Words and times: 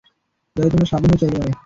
যাতে 0.55 0.69
তোমরা 0.71 0.87
সাবধান 0.91 1.09
হয়ে 1.11 1.21
চলতে 1.21 1.37
পার। 1.37 1.51